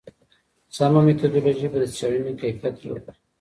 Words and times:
سمه 0.75 1.01
میتودولوژي 1.05 1.67
به 1.71 1.77
د 1.81 1.85
څېړني 1.97 2.33
کیفیت 2.41 2.75
لوړ 2.85 2.99
کړي. 3.05 3.15